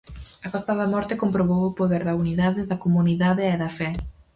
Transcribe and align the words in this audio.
A 0.45 0.47
Costa 0.53 0.73
da 0.79 0.87
Morte 0.93 1.19
comprobou 1.23 1.61
o 1.65 1.75
poder 1.79 2.01
da 2.05 2.17
unidade, 2.23 2.61
da 2.69 2.81
comunidade 2.85 3.43
e 3.53 3.55
da 3.61 3.69
fe. 3.77 3.89